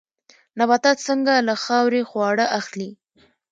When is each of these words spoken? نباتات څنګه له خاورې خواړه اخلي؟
نباتات 0.59 0.97
څنګه 1.07 1.33
له 1.47 1.53
خاورې 1.63 2.01
خواړه 2.09 2.45
اخلي؟ 2.59 2.89